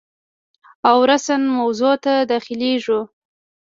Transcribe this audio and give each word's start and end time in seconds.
او 0.89 0.97
راساً 1.09 1.35
موضوع 1.57 1.93
ته 2.03 2.13
داخلیږو. 2.31 2.99